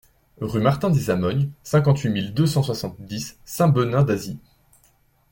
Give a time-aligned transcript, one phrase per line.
[0.39, 4.39] Rue Martin des Amognes, cinquante-huit mille deux cent soixante-dix Saint-Benin-d'Azy